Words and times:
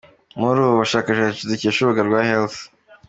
Muri 0.39 0.57
ubu 0.63 0.79
bushakashatsi 0.81 1.49
dukesha 1.49 1.77
urubuga 1.81 2.01
rwa 2.07 2.21
Health. 2.29 2.57